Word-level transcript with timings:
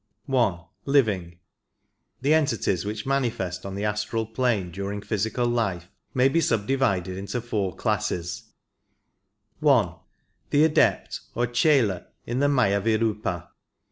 I. 0.33 0.63
Living. 0.85 1.37
The 2.21 2.33
entities 2.33 2.85
which 2.85 3.05
manifest 3.05 3.67
on 3.67 3.75
the 3.75 3.85
astral 3.85 4.25
plane 4.25 4.71
during 4.71 5.03
physical 5.03 5.45
life 5.45 5.91
may 6.15 6.27
be 6.27 6.41
subdivided 6.41 7.15
into 7.19 7.39
four 7.39 7.75
classes:— 7.75 8.45
I. 9.63 9.93
The 10.49 10.63
Adept 10.63 11.19
or 11.35 11.45
Chela 11.45 12.07
in 12.25 12.39
the 12.39 12.47
Mayavirupa. 12.47 13.49